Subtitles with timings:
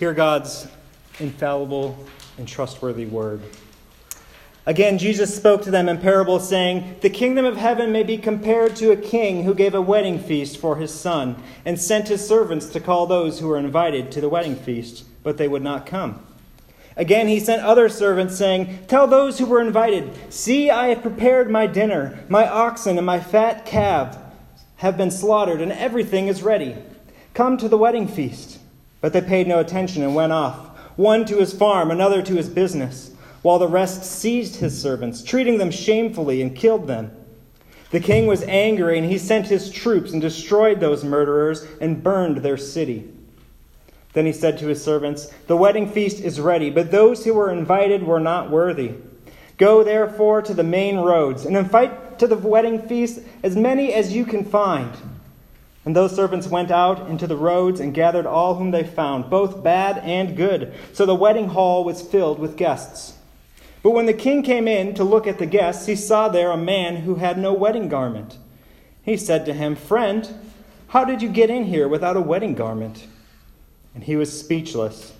[0.00, 0.66] Hear God's
[1.18, 1.94] infallible
[2.38, 3.42] and trustworthy word.
[4.64, 8.76] Again, Jesus spoke to them in parables, saying, The kingdom of heaven may be compared
[8.76, 12.70] to a king who gave a wedding feast for his son, and sent his servants
[12.70, 16.24] to call those who were invited to the wedding feast, but they would not come.
[16.96, 21.50] Again, he sent other servants, saying, Tell those who were invited, See, I have prepared
[21.50, 22.24] my dinner.
[22.30, 24.16] My oxen and my fat calf
[24.76, 26.74] have been slaughtered, and everything is ready.
[27.34, 28.59] Come to the wedding feast.
[29.00, 32.48] But they paid no attention and went off, one to his farm, another to his
[32.48, 37.10] business, while the rest seized his servants, treating them shamefully, and killed them.
[37.90, 42.38] The king was angry, and he sent his troops and destroyed those murderers and burned
[42.38, 43.08] their city.
[44.12, 47.50] Then he said to his servants, The wedding feast is ready, but those who were
[47.50, 48.94] invited were not worthy.
[49.56, 54.12] Go therefore to the main roads and invite to the wedding feast as many as
[54.12, 54.90] you can find.
[55.84, 59.62] And those servants went out into the roads and gathered all whom they found, both
[59.62, 60.74] bad and good.
[60.92, 63.14] So the wedding hall was filled with guests.
[63.82, 66.56] But when the king came in to look at the guests, he saw there a
[66.56, 68.36] man who had no wedding garment.
[69.02, 70.28] He said to him, Friend,
[70.88, 73.06] how did you get in here without a wedding garment?
[73.94, 75.14] And he was speechless.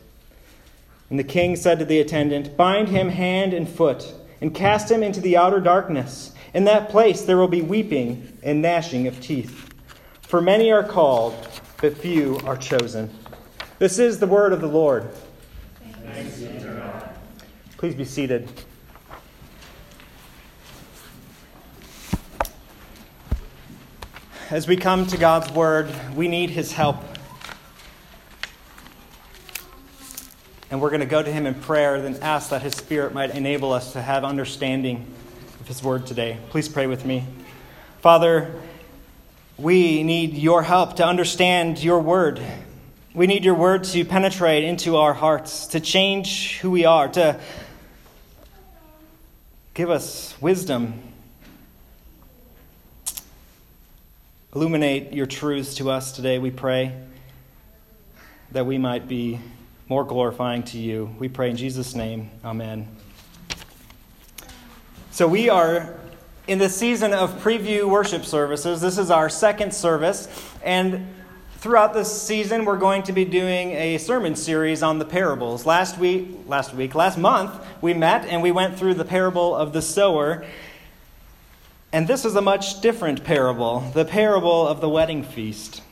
[1.08, 5.02] And the king said to the attendant, Bind him hand and foot, and cast him
[5.02, 6.32] into the outer darkness.
[6.52, 9.69] In that place there will be weeping and gnashing of teeth.
[10.30, 11.34] For many are called,
[11.78, 13.10] but few are chosen.
[13.80, 15.10] This is the word of the Lord.
[17.76, 18.48] Please be seated.
[24.50, 27.02] As we come to God's word, we need his help.
[30.70, 33.34] And we're going to go to him in prayer, then ask that his spirit might
[33.34, 35.12] enable us to have understanding
[35.58, 36.38] of his word today.
[36.50, 37.26] Please pray with me.
[37.98, 38.54] Father,
[39.60, 42.40] we need your help to understand your word.
[43.12, 47.38] We need your word to penetrate into our hearts, to change who we are, to
[49.74, 50.94] give us wisdom.
[54.54, 56.94] Illuminate your truths to us today, we pray,
[58.52, 59.40] that we might be
[59.90, 61.14] more glorifying to you.
[61.18, 62.30] We pray in Jesus' name.
[62.42, 62.88] Amen.
[65.10, 65.99] So, we are
[66.46, 68.80] in the season of preview worship services.
[68.80, 70.28] This is our second service.
[70.64, 71.06] And
[71.58, 75.66] throughout this season, we're going to be doing a sermon series on the parables.
[75.66, 79.72] Last week, last week, last month, we met and we went through the parable of
[79.72, 80.44] the sower.
[81.92, 85.82] And this is a much different parable the parable of the wedding feast.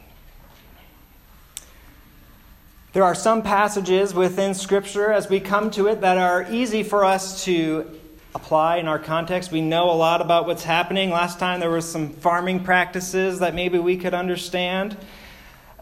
[2.94, 7.04] There are some passages within Scripture as we come to it that are easy for
[7.04, 8.00] us to
[8.38, 9.50] apply in our context.
[9.50, 11.10] We know a lot about what's happening.
[11.10, 14.96] Last time there was some farming practices that maybe we could understand.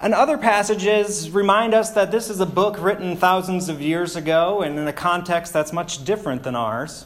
[0.01, 4.63] And other passages remind us that this is a book written thousands of years ago
[4.63, 7.05] and in a context that's much different than ours.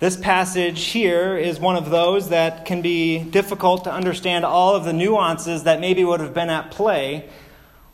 [0.00, 4.84] This passage here is one of those that can be difficult to understand all of
[4.84, 7.28] the nuances that maybe would have been at play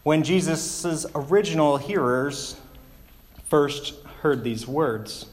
[0.03, 2.57] when Jesus' original hearers
[3.51, 5.27] first heard these words.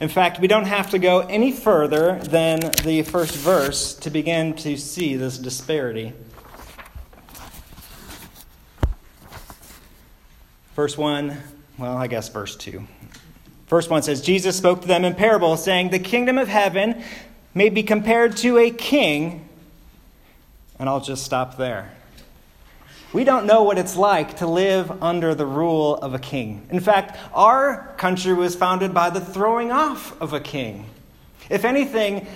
[0.00, 4.54] In fact, we don't have to go any further than the first verse to begin
[4.54, 6.12] to see this disparity.
[10.76, 11.36] Verse 1,
[11.78, 12.86] well, I guess verse 2.
[13.66, 17.02] Verse 1 says, Jesus spoke to them in parables, saying, The kingdom of heaven
[17.52, 19.48] may be compared to a king.
[20.78, 21.92] And I'll just stop there.
[23.12, 26.66] We don't know what it's like to live under the rule of a king.
[26.70, 30.84] In fact, our country was founded by the throwing off of a king.
[31.48, 32.26] If anything,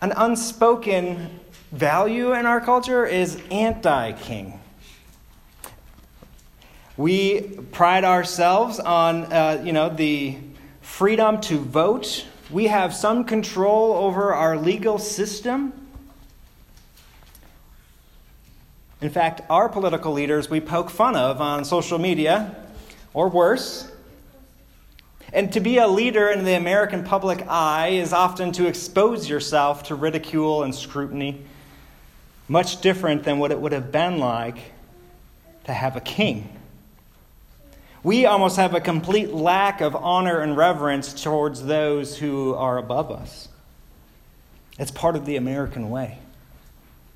[0.00, 1.38] an unspoken
[1.70, 4.58] value in our culture is anti king.
[6.96, 10.38] We pride ourselves on, uh, you know, the
[10.80, 12.26] freedom to vote.
[12.50, 15.79] We have some control over our legal system.
[19.00, 22.54] In fact, our political leaders we poke fun of on social media,
[23.14, 23.90] or worse.
[25.32, 29.84] And to be a leader in the American public eye is often to expose yourself
[29.84, 31.42] to ridicule and scrutiny,
[32.48, 34.58] much different than what it would have been like
[35.64, 36.56] to have a king.
[38.02, 43.10] We almost have a complete lack of honor and reverence towards those who are above
[43.10, 43.48] us.
[44.78, 46.18] It's part of the American way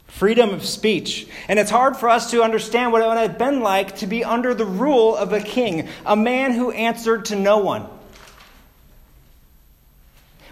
[0.07, 1.27] freedom of speech.
[1.49, 4.25] And it's hard for us to understand what it would have been like to be
[4.25, 7.87] under the rule of a king, a man who answered to no one.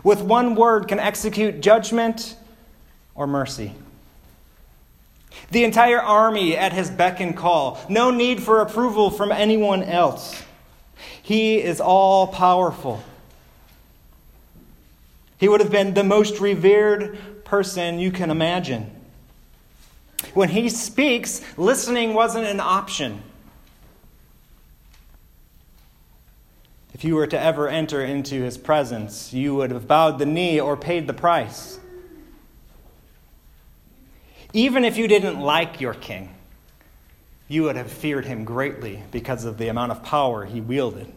[0.03, 2.37] With one word, can execute judgment
[3.15, 3.73] or mercy.
[5.51, 7.79] The entire army at his beck and call.
[7.89, 10.43] No need for approval from anyone else.
[11.23, 13.03] He is all powerful.
[15.39, 18.92] He would have been the most revered person you can imagine.
[20.35, 23.23] When he speaks, listening wasn't an option.
[26.95, 30.61] If you were to ever enter into his presence, you would have bowed the knee
[30.61, 31.79] or paid the price.
[34.53, 36.35] Even if you didn't like your king,
[37.49, 41.13] you would have feared him greatly because of the amount of power he wielded.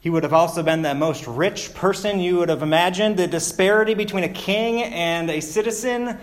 [0.00, 3.16] He would have also been the most rich person you would have imagined.
[3.16, 6.16] The disparity between a king and a citizen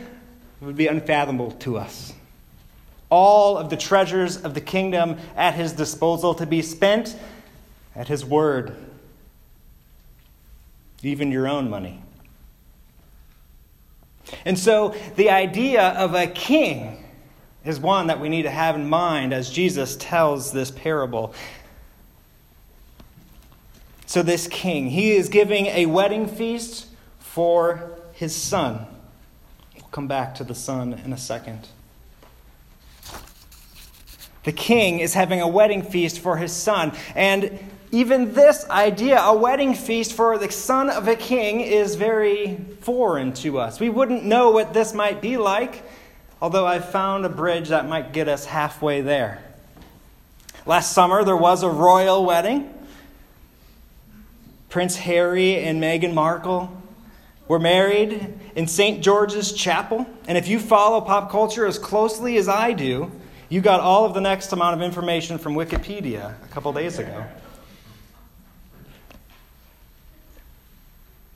[0.62, 2.14] would be unfathomable to us.
[3.10, 7.16] All of the treasures of the kingdom at his disposal to be spent
[7.96, 8.76] at his word,
[11.04, 12.02] even your own money.
[14.44, 17.04] And so the idea of a king
[17.64, 21.34] is one that we need to have in mind as Jesus tells this parable.
[24.06, 26.88] So, this king, he is giving a wedding feast
[27.20, 28.86] for his son.
[29.76, 31.68] We'll come back to the son in a second.
[34.44, 36.96] The king is having a wedding feast for his son.
[37.16, 37.60] And
[37.92, 43.34] even this idea, a wedding feast for the son of a king, is very foreign
[43.34, 43.80] to us.
[43.80, 45.82] We wouldn't know what this might be like,
[46.40, 49.42] although I've found a bridge that might get us halfway there.
[50.68, 52.72] Last summer, there was a royal wedding.
[54.76, 56.70] Prince Harry and Meghan Markle
[57.48, 59.02] were married in St.
[59.02, 60.06] George's Chapel.
[60.28, 63.10] And if you follow pop culture as closely as I do,
[63.48, 67.24] you got all of the next amount of information from Wikipedia a couple days ago.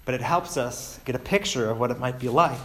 [0.03, 2.59] But it helps us get a picture of what it might be like.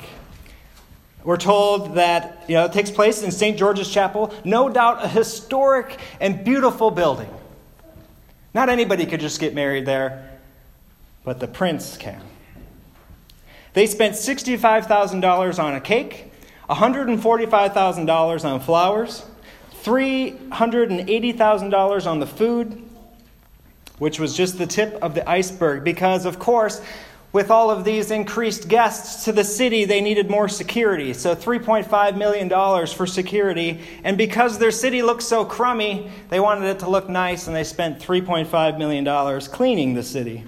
[1.23, 3.57] We're told that you know, it takes place in St.
[3.57, 7.31] George's Chapel, no doubt a historic and beautiful building.
[8.55, 10.34] Not anybody could just get married there
[11.25, 12.21] but the prince can.
[13.73, 16.31] They spent $65,000 on a cake,
[16.71, 19.25] $145,000 on flowers,
[19.83, 22.81] $380,000 on the food,
[23.99, 26.81] which was just the tip of the iceberg, because, of course,
[27.33, 31.13] with all of these increased guests to the city, they needed more security.
[31.13, 32.49] So, $3.5 million
[32.87, 33.81] for security.
[34.05, 37.65] And because their city looked so crummy, they wanted it to look nice, and they
[37.65, 40.45] spent $3.5 million cleaning the city.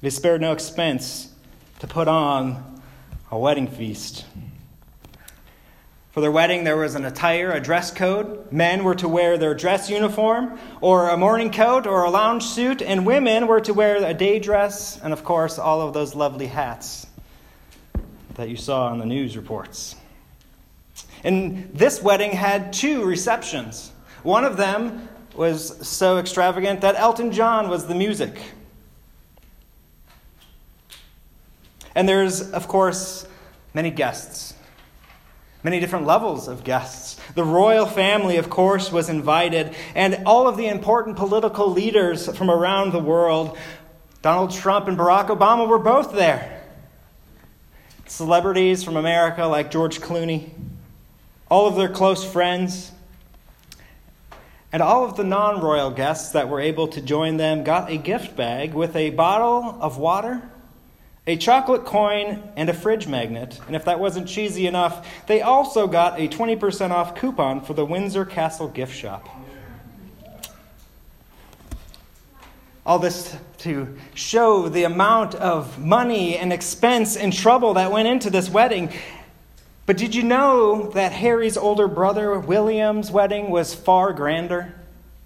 [0.00, 1.32] They spared no expense
[1.80, 2.80] to put on
[3.30, 4.24] a wedding feast.
[6.12, 8.50] For their wedding, there was an attire, a dress code.
[8.52, 12.80] Men were to wear their dress uniform, or a morning coat, or a lounge suit,
[12.80, 16.46] and women were to wear a day dress, and of course, all of those lovely
[16.46, 17.06] hats
[18.34, 19.96] that you saw on the news reports.
[21.24, 23.92] And this wedding had two receptions.
[24.22, 28.38] One of them was so extravagant that Elton John was the music.
[31.98, 33.26] And there's, of course,
[33.74, 34.54] many guests,
[35.64, 37.20] many different levels of guests.
[37.34, 42.52] The royal family, of course, was invited, and all of the important political leaders from
[42.52, 43.58] around the world.
[44.22, 46.62] Donald Trump and Barack Obama were both there.
[48.06, 50.50] Celebrities from America like George Clooney,
[51.50, 52.92] all of their close friends,
[54.70, 57.96] and all of the non royal guests that were able to join them got a
[57.96, 60.48] gift bag with a bottle of water
[61.28, 63.60] a chocolate coin, and a fridge magnet.
[63.66, 67.84] And if that wasn't cheesy enough, they also got a 20% off coupon for the
[67.84, 69.28] Windsor Castle gift shop.
[72.86, 78.30] All this to show the amount of money and expense and trouble that went into
[78.30, 78.90] this wedding.
[79.84, 84.74] But did you know that Harry's older brother William's wedding was far grander?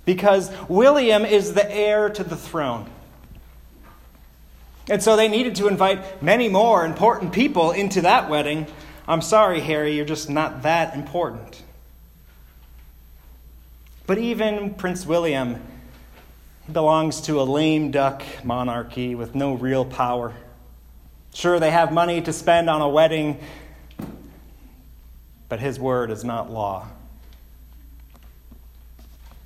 [0.05, 2.91] Because William is the heir to the throne.
[4.89, 8.67] And so they needed to invite many more important people into that wedding.
[9.07, 11.62] I'm sorry, Harry, you're just not that important.
[14.07, 15.62] But even Prince William
[16.71, 20.33] belongs to a lame duck monarchy with no real power.
[21.35, 23.41] Sure, they have money to spend on a wedding,
[25.49, 26.89] but his word is not law.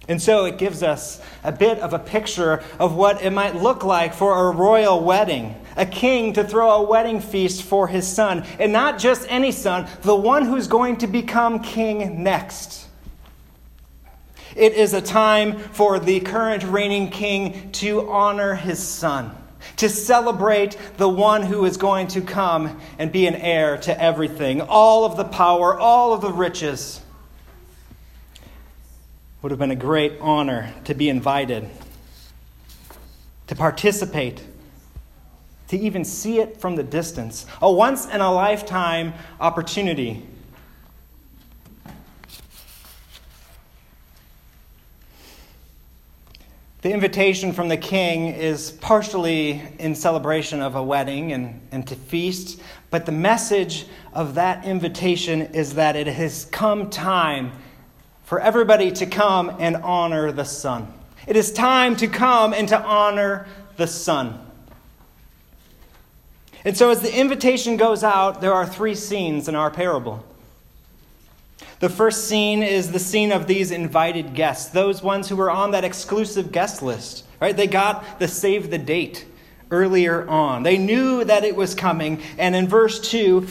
[0.09, 3.85] And so it gives us a bit of a picture of what it might look
[3.85, 5.57] like for a royal wedding.
[5.77, 8.45] A king to throw a wedding feast for his son.
[8.61, 12.87] And not just any son, the one who's going to become king next.
[14.55, 19.37] It is a time for the current reigning king to honor his son,
[19.77, 24.63] to celebrate the one who is going to come and be an heir to everything,
[24.63, 27.03] all of the power, all of the riches.
[29.47, 31.71] Would have been a great honor to be invited,
[33.47, 34.43] to participate,
[35.69, 37.47] to even see it from the distance.
[37.63, 40.27] A once in a lifetime opportunity.
[46.83, 51.95] The invitation from the king is partially in celebration of a wedding and, and to
[51.95, 52.61] feast,
[52.91, 57.53] but the message of that invitation is that it has come time
[58.27, 60.93] for everybody to come and honor the Son.
[61.29, 64.39] It is time to come and to honor the Son.
[66.65, 70.25] And so, as the invitation goes out, there are three scenes in our parable.
[71.79, 75.71] The first scene is the scene of these invited guests, those ones who were on
[75.71, 77.25] that exclusive guest list.
[77.41, 77.57] Right?
[77.57, 79.25] They got the save the date
[79.71, 80.65] earlier on.
[80.65, 82.21] They knew that it was coming.
[82.39, 83.47] And in verse 2,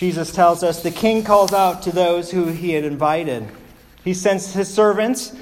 [0.00, 3.46] Jesus tells us the king calls out to those who he had invited.
[4.02, 5.36] He sends his servants,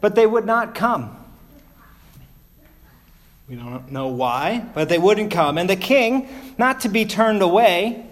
[0.00, 1.14] but they would not come.
[3.50, 5.58] We don't know why, but they wouldn't come.
[5.58, 8.06] And the king, not to be turned away,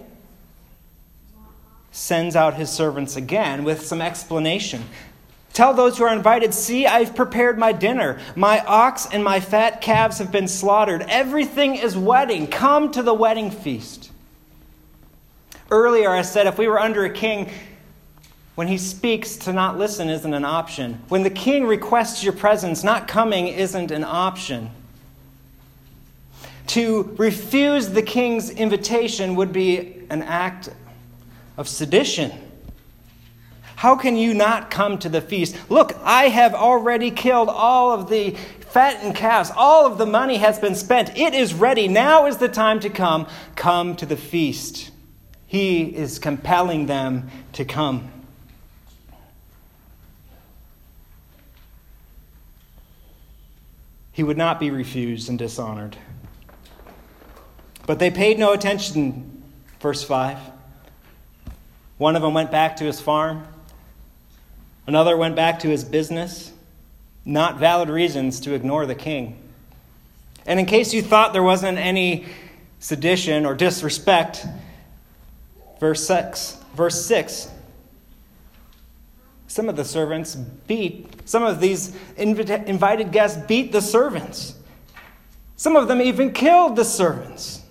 [1.91, 4.83] sends out his servants again with some explanation.
[5.51, 8.19] Tell those who are invited, See, I've prepared my dinner.
[8.35, 11.07] My ox and my fat calves have been slaughtered.
[11.09, 12.45] Everything is wedding.
[12.45, 14.10] Come to the wedding feast.
[15.71, 17.49] Earlier, I said if we were under a king,
[18.55, 21.01] when he speaks, to not listen isn't an option.
[21.07, 24.69] When the king requests your presence, not coming isn't an option.
[26.67, 30.69] To refuse the king's invitation would be an act
[31.57, 32.31] of sedition.
[33.77, 35.57] How can you not come to the feast?
[35.69, 39.51] Look, I have already killed all of the fattened calves.
[39.55, 41.17] All of the money has been spent.
[41.17, 41.87] It is ready.
[41.87, 43.25] Now is the time to come.
[43.55, 44.90] Come to the feast.
[45.51, 48.09] He is compelling them to come.
[54.13, 55.97] He would not be refused and dishonored.
[57.85, 59.43] But they paid no attention,
[59.81, 60.37] verse 5.
[61.97, 63.45] One of them went back to his farm,
[64.87, 66.53] another went back to his business.
[67.25, 69.37] Not valid reasons to ignore the king.
[70.45, 72.25] And in case you thought there wasn't any
[72.79, 74.45] sedition or disrespect,
[75.81, 77.49] verse 6, verse 6
[79.47, 84.55] some of the servants beat, some of these invited guests beat the servants.
[85.57, 87.61] Some of them even killed the servants.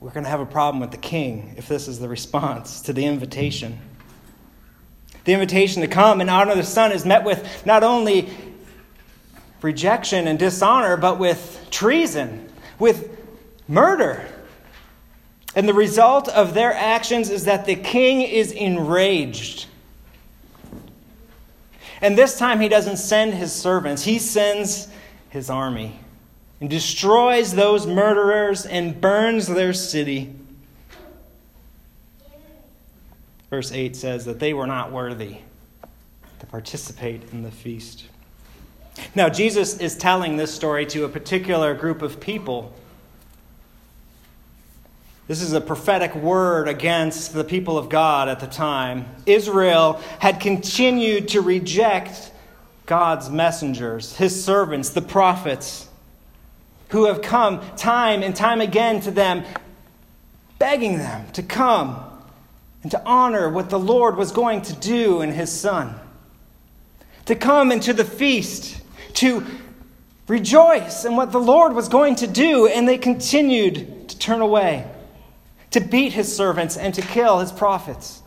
[0.00, 2.92] we're going to have a problem with the king if this is the response to
[2.92, 3.78] the invitation.
[5.24, 8.30] The invitation to come and honor the Son is met with not only
[9.60, 13.17] rejection and dishonor, but with treason, with
[13.68, 14.26] murder.
[15.54, 19.66] And the result of their actions is that the king is enraged.
[22.00, 24.88] And this time he doesn't send his servants, he sends
[25.30, 25.98] his army
[26.60, 30.34] and destroys those murderers and burns their city.
[33.50, 35.38] Verse 8 says that they were not worthy
[36.38, 38.04] to participate in the feast.
[39.14, 42.72] Now, Jesus is telling this story to a particular group of people.
[45.28, 49.04] This is a prophetic word against the people of God at the time.
[49.26, 52.32] Israel had continued to reject
[52.86, 55.86] God's messengers, his servants, the prophets
[56.88, 59.44] who have come time and time again to them,
[60.58, 62.02] begging them to come
[62.82, 65.94] and to honor what the Lord was going to do in his Son.
[67.26, 68.80] To come into the feast,
[69.14, 69.44] to
[70.26, 74.90] rejoice in what the Lord was going to do, and they continued to turn away,
[75.70, 78.22] to beat his servants, and to kill his prophets.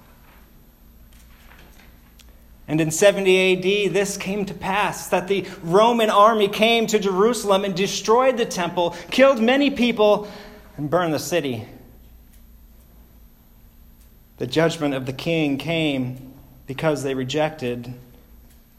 [2.67, 7.65] And in 70 AD, this came to pass that the Roman army came to Jerusalem
[7.65, 10.31] and destroyed the temple, killed many people,
[10.77, 11.67] and burned the city.
[14.37, 16.33] The judgment of the king came
[16.65, 17.93] because they rejected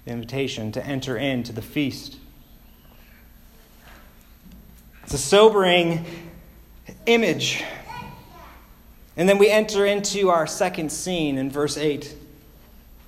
[0.04, 2.16] the invitation to enter into the feast.
[5.02, 6.06] It's a sobering
[7.06, 7.62] image.
[9.16, 12.16] And then we enter into our second scene in verse 8.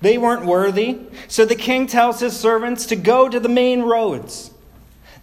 [0.01, 0.99] They weren't worthy.
[1.27, 4.51] So the king tells his servants to go to the main roads.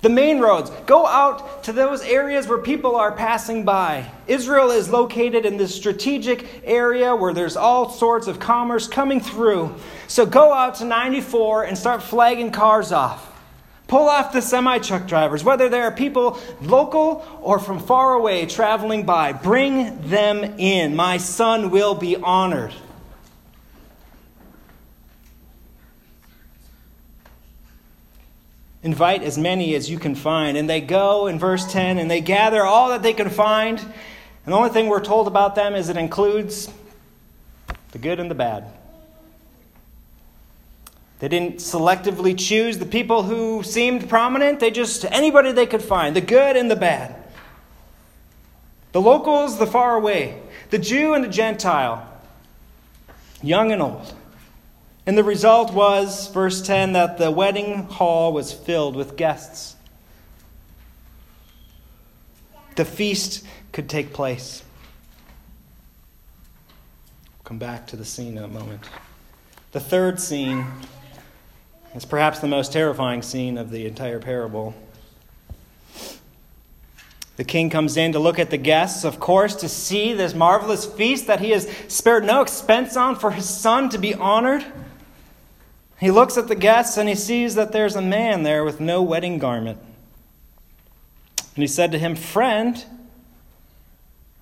[0.01, 0.71] The main roads.
[0.87, 4.11] Go out to those areas where people are passing by.
[4.27, 9.73] Israel is located in this strategic area where there's all sorts of commerce coming through.
[10.09, 13.32] So go out to 94 and start flagging cars off.
[13.93, 18.47] Pull off the semi truck drivers, whether there are people local or from far away
[18.47, 19.35] traveling by.
[19.35, 20.97] Bring them in.
[20.97, 22.73] My son will be honored.
[28.83, 30.57] Invite as many as you can find.
[30.57, 33.79] And they go in verse 10 and they gather all that they can find.
[33.79, 36.73] And the only thing we're told about them is it includes
[37.91, 38.65] the good and the bad.
[41.23, 46.17] They didn't selectively choose the people who seemed prominent, they just, anybody they could find,
[46.17, 47.15] the good and the bad.
[48.91, 52.05] The locals, the far away, the Jew and the Gentile,
[53.41, 54.13] young and old.
[55.07, 59.77] And the result was, verse 10, that the wedding hall was filled with guests.
[62.75, 64.65] The feast could take place.
[67.29, 68.91] We'll come back to the scene in a moment.
[69.71, 70.67] The third scene
[71.95, 74.75] is perhaps the most terrifying scene of the entire parable.
[77.37, 80.85] The king comes in to look at the guests, of course, to see this marvelous
[80.85, 84.65] feast that he has spared no expense on for his son to be honored.
[85.99, 89.03] He looks at the guests and he sees that there's a man there with no
[89.03, 89.79] wedding garment.
[91.55, 92.85] And he said to him, Friend,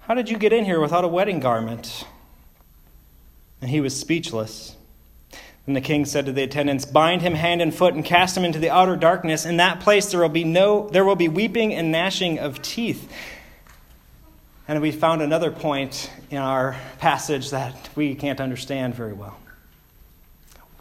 [0.02, 2.04] how did you get in here without a wedding garment?
[3.60, 4.74] And he was speechless.
[5.66, 8.44] Then the king said to the attendants, Bind him hand and foot and cast him
[8.44, 9.44] into the outer darkness.
[9.44, 13.10] In that place there will be no there will be weeping and gnashing of teeth.
[14.66, 19.36] And we found another point in our passage that we can't understand very well.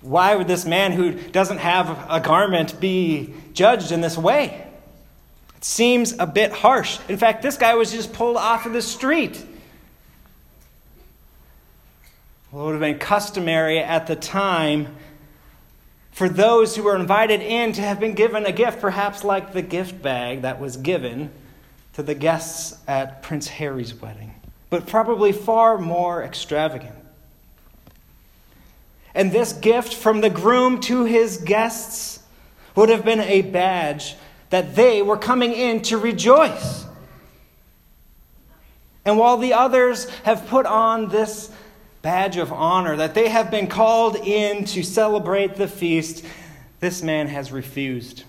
[0.01, 4.65] Why would this man who doesn't have a garment be judged in this way?
[5.57, 7.00] It seems a bit harsh.
[7.09, 9.45] In fact, this guy was just pulled off of the street.
[12.51, 14.96] Well, it would have been customary at the time
[16.12, 19.62] for those who were invited in to have been given a gift, perhaps like the
[19.62, 21.29] gift bag that was given
[21.94, 24.34] to the guests at Prince Harry's wedding,
[24.72, 26.96] but probably far more extravagant.
[29.14, 32.24] And this gift from the groom to his guests
[32.75, 34.16] would have been a badge
[34.50, 36.85] that they were coming in to rejoice.
[39.05, 41.51] And while the others have put on this
[42.01, 46.25] badge of honor, that they have been called in to celebrate the feast,
[46.79, 48.24] this man has refused.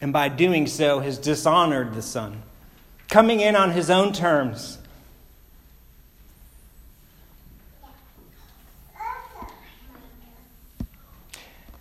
[0.00, 2.42] And by doing so, has dishonored the son,
[3.08, 4.78] coming in on his own terms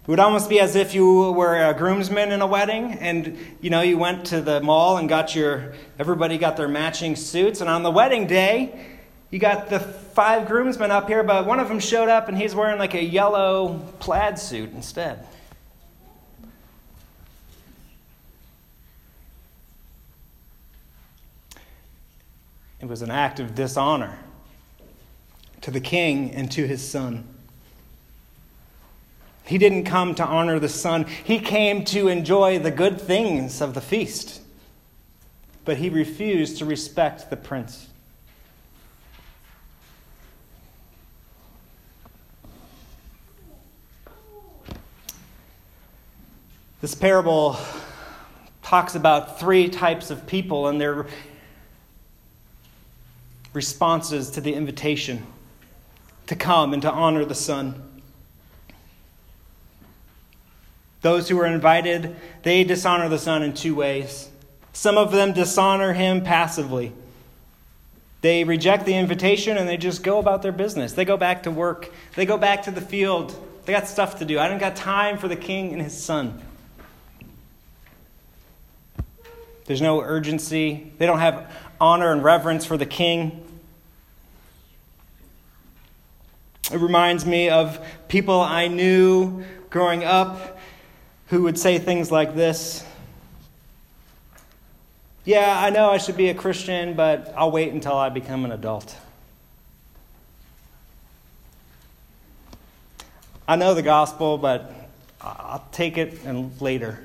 [0.06, 3.72] It would almost be as if you were a groomsman in a wedding and you
[3.72, 7.68] know you went to the mall and got your everybody got their matching suits and
[7.68, 8.86] on the wedding day
[9.32, 12.54] you got the five groomsmen up here but one of them showed up and he's
[12.54, 15.26] wearing like a yellow plaid suit instead.
[22.80, 24.20] It was an act of dishonor
[25.62, 27.35] to the king and to his son.
[29.46, 33.74] He didn't come to honor the Son, he came to enjoy the good things of
[33.74, 34.42] the feast.
[35.64, 37.88] But he refused to respect the prince.
[46.82, 47.58] This parable
[48.62, 51.08] talks about three types of people and their
[53.54, 55.26] responses to the invitation
[56.28, 57.95] to come and to honor the Son.
[61.06, 64.28] Those who are invited, they dishonor the Son in two ways.
[64.74, 66.94] Some of them dishonor him passively.
[68.22, 70.94] They reject the invitation and they just go about their business.
[70.94, 71.92] They go back to work.
[72.16, 73.40] They go back to the field.
[73.66, 74.40] They got stuff to do.
[74.40, 76.42] I don't got time for the king and his son.
[79.66, 80.92] There's no urgency.
[80.98, 83.46] They don't have honor and reverence for the king.
[86.74, 90.55] It reminds me of people I knew growing up
[91.28, 92.84] who would say things like this
[95.24, 98.52] Yeah, I know I should be a Christian, but I'll wait until I become an
[98.52, 98.96] adult.
[103.48, 104.74] I know the gospel, but
[105.22, 107.00] I'll take it and later.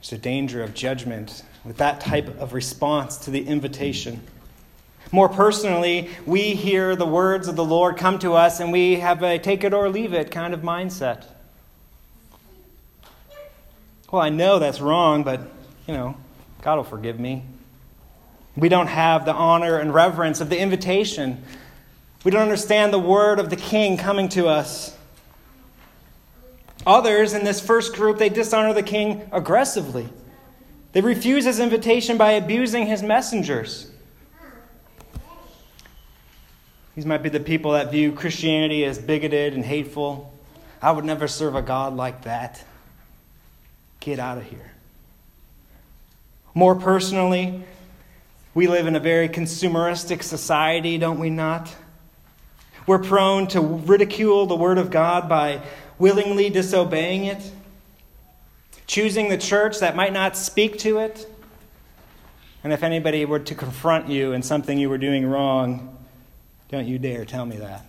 [0.00, 4.22] There's a danger of judgment with that type of response to the invitation.
[5.12, 9.22] More personally, we hear the words of the Lord come to us and we have
[9.22, 11.24] a take it or leave it kind of mindset.
[14.12, 15.40] Well, I know that's wrong, but,
[15.86, 16.16] you know,
[16.62, 17.42] God will forgive me.
[18.56, 21.42] We don't have the honor and reverence of the invitation.
[22.24, 24.96] We don't understand the word of the king coming to us.
[26.86, 30.08] Others in this first group, they dishonor the king aggressively.
[30.92, 33.90] They refuse his invitation by abusing his messengers.
[37.00, 40.30] These might be the people that view Christianity as bigoted and hateful.
[40.82, 42.62] I would never serve a God like that.
[44.00, 44.72] Get out of here.
[46.52, 47.64] More personally,
[48.52, 51.74] we live in a very consumeristic society, don't we not?
[52.86, 55.62] We're prone to ridicule the Word of God by
[55.98, 57.50] willingly disobeying it,
[58.86, 61.26] choosing the church that might not speak to it.
[62.62, 65.96] And if anybody were to confront you in something you were doing wrong,
[66.70, 67.84] don't you dare tell me that.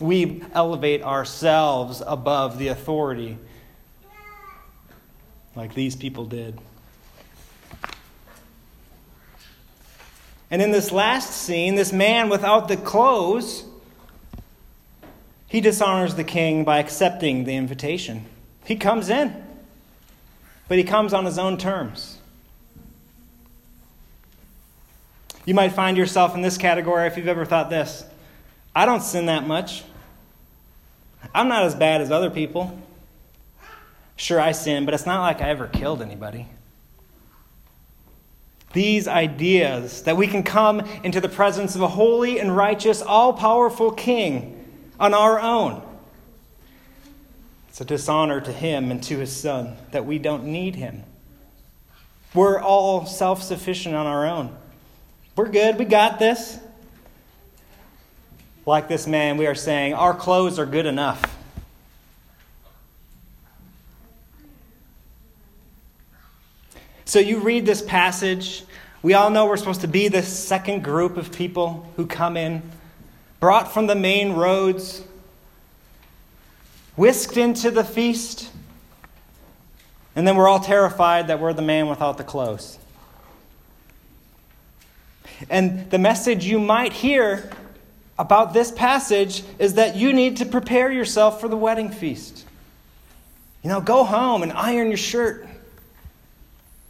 [0.00, 3.38] We elevate ourselves above the authority
[5.56, 6.58] like these people did.
[10.50, 13.64] And in this last scene, this man without the clothes,
[15.48, 18.26] he dishonors the king by accepting the invitation.
[18.64, 19.34] He comes in,
[20.68, 22.15] but he comes on his own terms.
[25.46, 28.04] You might find yourself in this category if you've ever thought this
[28.74, 29.84] I don't sin that much.
[31.34, 32.78] I'm not as bad as other people.
[34.16, 36.46] Sure, I sin, but it's not like I ever killed anybody.
[38.72, 43.32] These ideas that we can come into the presence of a holy and righteous, all
[43.32, 44.64] powerful king
[44.98, 45.82] on our own.
[47.68, 51.04] It's a dishonor to him and to his son that we don't need him.
[52.34, 54.56] We're all self sufficient on our own.
[55.36, 55.78] We're good.
[55.78, 56.58] We got this.
[58.64, 61.22] Like this man, we are saying, our clothes are good enough.
[67.04, 68.64] So you read this passage.
[69.02, 72.62] We all know we're supposed to be this second group of people who come in,
[73.38, 75.04] brought from the main roads,
[76.96, 78.50] whisked into the feast,
[80.16, 82.78] and then we're all terrified that we're the man without the clothes.
[85.50, 87.50] And the message you might hear
[88.18, 92.44] about this passage is that you need to prepare yourself for the wedding feast.
[93.62, 95.46] You know, go home and iron your shirt.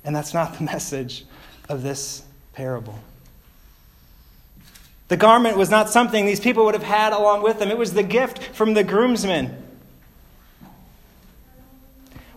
[0.04, 1.24] And that's not the message
[1.68, 2.98] of this parable.
[5.08, 7.94] The garment was not something these people would have had along with them, it was
[7.94, 9.62] the gift from the groomsmen.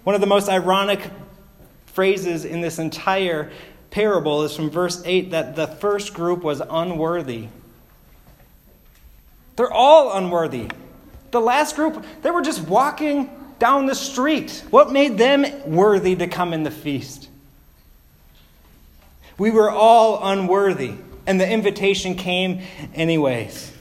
[0.03, 1.01] One of the most ironic
[1.87, 3.51] phrases in this entire
[3.91, 7.47] parable is from verse 8 that the first group was unworthy.
[9.55, 10.69] They're all unworthy.
[11.31, 14.63] The last group, they were just walking down the street.
[14.69, 17.29] What made them worthy to come in the feast?
[19.37, 20.95] We were all unworthy,
[21.27, 22.61] and the invitation came
[22.93, 23.71] anyways.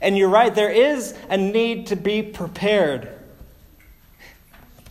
[0.00, 3.08] And you're right, there is a need to be prepared.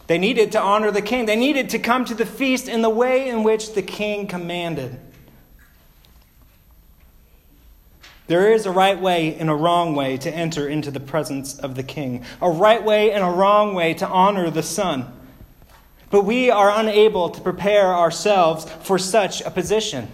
[0.08, 1.26] They needed to honor the king.
[1.26, 5.00] They needed to come to the feast in the way in which the king commanded.
[8.28, 11.76] There is a right way and a wrong way to enter into the presence of
[11.76, 15.12] the king, a right way and a wrong way to honor the son
[16.14, 20.08] but we are unable to prepare ourselves for such a position.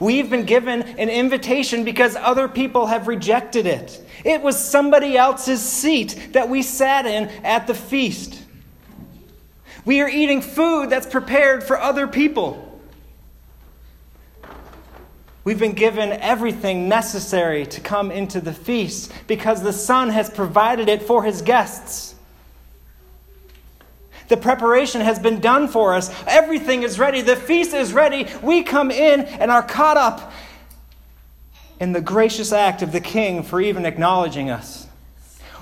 [0.00, 4.00] We've been given an invitation because other people have rejected it.
[4.24, 8.40] It was somebody else's seat that we sat in at the feast.
[9.84, 12.64] We are eating food that's prepared for other people.
[15.42, 20.88] We've been given everything necessary to come into the feast because the Son has provided
[20.88, 22.14] it for his guests.
[24.28, 26.14] The preparation has been done for us.
[26.26, 27.22] Everything is ready.
[27.22, 28.26] The feast is ready.
[28.42, 30.32] We come in and are caught up
[31.80, 34.86] in the gracious act of the king for even acknowledging us.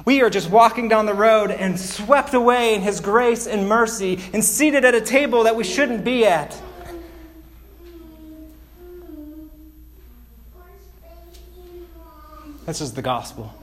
[0.05, 4.21] We are just walking down the road and swept away in his grace and mercy
[4.33, 6.61] and seated at a table that we shouldn't be at.
[12.67, 13.55] This is the gospel.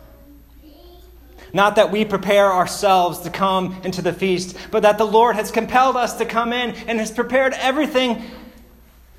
[1.53, 5.51] Not that we prepare ourselves to come into the feast, but that the Lord has
[5.51, 8.23] compelled us to come in and has prepared everything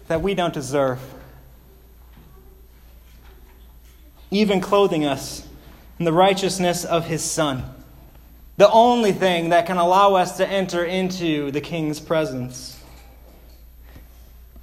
[0.08, 1.00] that we don't deserve.
[4.32, 5.46] Even clothing us
[6.00, 7.62] in the righteousness of his Son.
[8.56, 12.80] The only thing that can allow us to enter into the King's presence.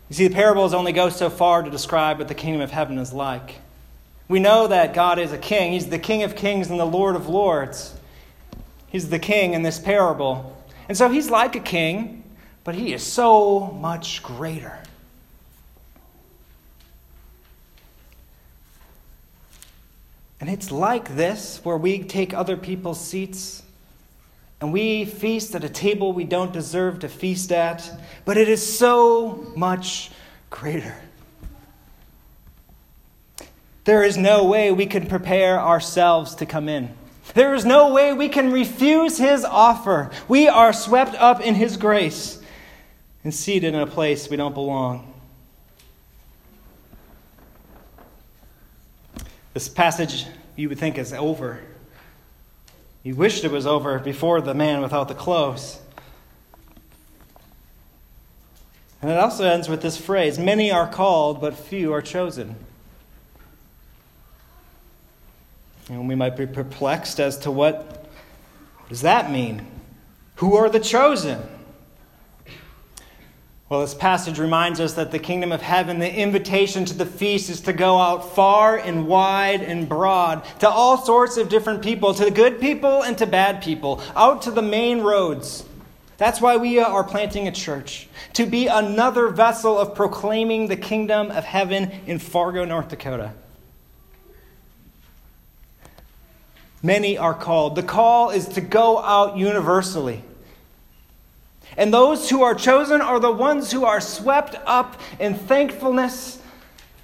[0.10, 2.98] You see, the parables only go so far to describe what the kingdom of heaven
[2.98, 3.56] is like.
[4.32, 5.74] We know that God is a king.
[5.74, 7.94] He's the King of kings and the Lord of lords.
[8.88, 10.56] He's the king in this parable.
[10.88, 12.24] And so he's like a king,
[12.64, 14.80] but he is so much greater.
[20.40, 23.64] And it's like this where we take other people's seats
[24.62, 27.86] and we feast at a table we don't deserve to feast at,
[28.24, 30.10] but it is so much
[30.50, 30.96] greater.
[33.84, 36.94] There is no way we can prepare ourselves to come in.
[37.34, 40.12] There is no way we can refuse his offer.
[40.28, 42.42] We are swept up in his grace
[43.24, 45.14] and seated in a place we don't belong.
[49.54, 51.62] This passage you would think is over.
[53.04, 55.80] You wished it was over before the man without the clothes.
[59.02, 62.56] And it also ends with this phrase Many are called, but few are chosen.
[65.92, 68.08] And we might be perplexed as to what,
[68.78, 69.68] what does that mean?
[70.36, 71.42] Who are the chosen?
[73.68, 77.50] Well, this passage reminds us that the kingdom of heaven, the invitation to the feast,
[77.50, 82.14] is to go out far and wide and broad to all sorts of different people,
[82.14, 85.66] to the good people and to bad people, out to the main roads.
[86.18, 91.32] That's why we are planting a church, to be another vessel of proclaiming the kingdom
[91.32, 93.34] of heaven in Fargo, North Dakota.
[96.84, 97.76] Many are called.
[97.76, 100.24] The call is to go out universally.
[101.78, 106.42] And those who are chosen are the ones who are swept up in thankfulness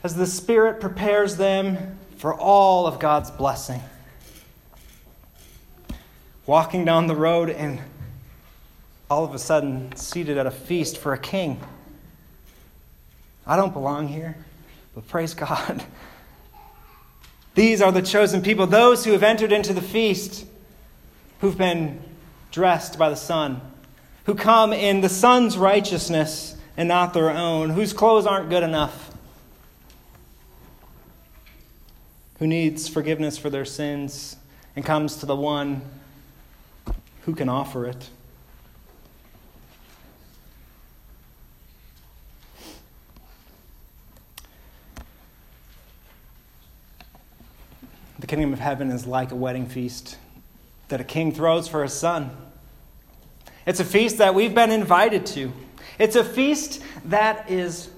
[0.03, 3.81] as the Spirit prepares them for all of God's blessing.
[6.45, 7.79] Walking down the road and
[9.09, 11.59] all of a sudden seated at a feast for a king.
[13.45, 14.35] I don't belong here,
[14.95, 15.83] but praise God.
[17.57, 20.45] These are the chosen people, those who have entered into the feast,
[21.41, 21.99] who've been
[22.51, 23.59] dressed by the Son
[24.27, 29.09] who come in the Son's righteousness and not their own, whose clothes aren't good enough,
[32.37, 34.35] who needs forgiveness for their sins
[34.75, 35.81] and comes to the one
[37.21, 38.09] who can offer it.
[48.27, 50.17] The kingdom of heaven is like a wedding feast
[50.89, 52.29] that a king throws for his son.
[53.65, 55.53] It's a feast that we've been invited to.
[55.97, 57.89] It's a feast that is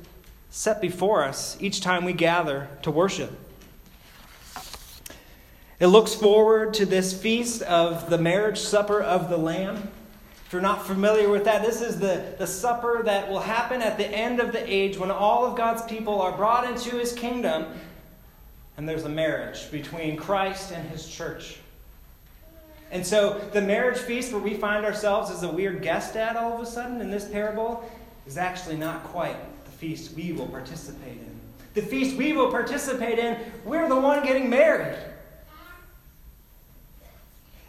[0.52, 3.32] set before us each time we gather to worship.
[5.80, 9.90] It looks forward to this feast of the marriage supper of the Lamb.
[10.46, 13.98] If you're not familiar with that, this is the, the supper that will happen at
[13.98, 17.66] the end of the age when all of God's people are brought into his kingdom
[18.80, 21.58] and there's a marriage between Christ and his church.
[22.94, 26.54] And so the marriage feast where we find ourselves as a weird guest at all
[26.54, 27.92] of a sudden in this parable
[28.26, 31.30] is actually not quite the feast we will participate in.
[31.74, 34.98] The feast we will participate in, we're the one getting married.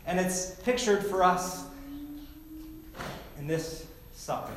[0.07, 1.65] And it's pictured for us
[3.37, 4.53] in this supper.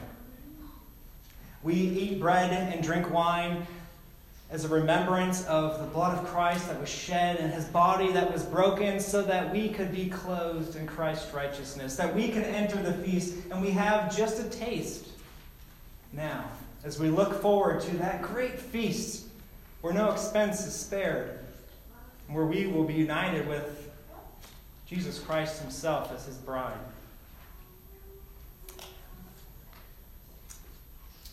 [1.64, 3.66] We eat bread and drink wine
[4.54, 8.32] as a remembrance of the blood of Christ that was shed and his body that
[8.32, 12.78] was broken so that we could be clothed in Christ's righteousness, that we can enter
[12.78, 15.08] the feast and we have just a taste
[16.14, 16.46] now
[16.84, 19.26] as we look forward to that great feast
[19.82, 21.40] where no expense is spared,
[22.28, 23.92] where we will be united with
[24.86, 26.78] Jesus Christ himself as his bride.